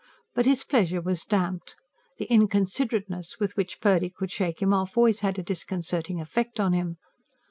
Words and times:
But 0.33 0.47
his 0.47 0.63
pleasure 0.63 0.99
was 0.99 1.25
damped: 1.25 1.75
the 2.17 2.25
inconsiderateness 2.25 3.37
with 3.39 3.55
which 3.55 3.79
Purdy 3.79 4.09
could 4.09 4.31
shake 4.31 4.59
him 4.59 4.73
off, 4.73 4.97
always 4.97 5.19
had 5.19 5.37
a 5.37 5.43
disconcerting 5.43 6.19
effect 6.19 6.59
on 6.59 6.73
him. 6.73 6.97